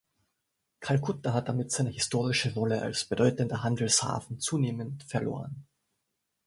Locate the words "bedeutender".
3.05-3.61